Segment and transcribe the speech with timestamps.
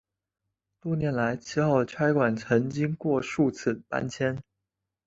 [0.79, 4.41] 多年来七号差馆曾经过数次搬迁。